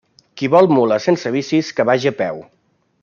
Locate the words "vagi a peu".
1.91-2.43